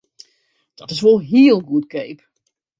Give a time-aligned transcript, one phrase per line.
[0.73, 2.19] Dat is wol hiel goedkeap!